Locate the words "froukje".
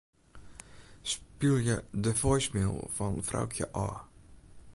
3.23-3.67